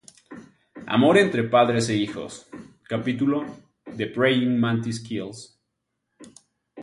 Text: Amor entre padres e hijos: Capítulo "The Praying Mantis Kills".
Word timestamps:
Amor 0.95 1.15
entre 1.19 1.43
padres 1.55 1.87
e 1.89 1.95
hijos: 1.95 2.31
Capítulo 2.89 3.45
"The 3.97 4.07
Praying 4.07 4.59
Mantis 4.59 4.99
Kills". 4.99 5.59